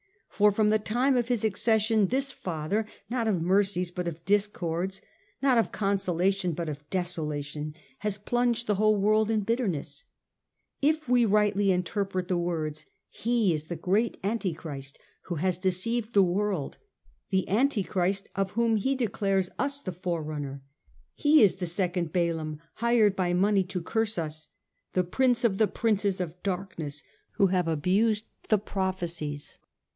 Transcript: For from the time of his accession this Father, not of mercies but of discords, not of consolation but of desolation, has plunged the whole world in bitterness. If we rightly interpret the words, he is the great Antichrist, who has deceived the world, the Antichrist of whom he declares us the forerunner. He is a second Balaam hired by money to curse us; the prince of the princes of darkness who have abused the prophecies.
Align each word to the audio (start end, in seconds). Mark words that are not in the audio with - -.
For 0.31 0.51
from 0.51 0.69
the 0.69 0.79
time 0.79 1.15
of 1.15 1.27
his 1.27 1.43
accession 1.45 2.07
this 2.07 2.31
Father, 2.31 2.87
not 3.11 3.27
of 3.27 3.39
mercies 3.43 3.91
but 3.91 4.07
of 4.07 4.25
discords, 4.25 4.99
not 5.43 5.59
of 5.59 5.71
consolation 5.71 6.53
but 6.53 6.67
of 6.67 6.89
desolation, 6.89 7.75
has 7.99 8.17
plunged 8.17 8.65
the 8.65 8.75
whole 8.75 8.97
world 8.99 9.29
in 9.29 9.41
bitterness. 9.41 10.05
If 10.81 11.07
we 11.07 11.25
rightly 11.25 11.71
interpret 11.71 12.27
the 12.27 12.39
words, 12.39 12.87
he 13.11 13.53
is 13.53 13.65
the 13.65 13.75
great 13.75 14.17
Antichrist, 14.23 14.97
who 15.25 15.35
has 15.35 15.59
deceived 15.59 16.15
the 16.15 16.23
world, 16.23 16.79
the 17.29 17.47
Antichrist 17.47 18.27
of 18.35 18.51
whom 18.53 18.77
he 18.77 18.95
declares 18.95 19.51
us 19.59 19.79
the 19.79 19.91
forerunner. 19.91 20.63
He 21.13 21.43
is 21.43 21.61
a 21.61 21.67
second 21.67 22.11
Balaam 22.11 22.59
hired 22.77 23.15
by 23.15 23.33
money 23.35 23.63
to 23.65 23.83
curse 23.83 24.17
us; 24.17 24.49
the 24.93 25.03
prince 25.03 25.43
of 25.43 25.59
the 25.59 25.67
princes 25.67 26.19
of 26.19 26.41
darkness 26.41 27.03
who 27.33 27.47
have 27.47 27.67
abused 27.67 28.25
the 28.49 28.57
prophecies. 28.57 29.59